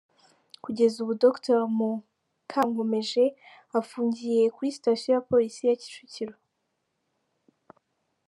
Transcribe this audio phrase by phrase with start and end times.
[0.63, 3.23] Kugeza ubu Dr Mukankomeje
[3.79, 6.35] afungiye kuri sitasiyo ya Polisi ya Kicukiro.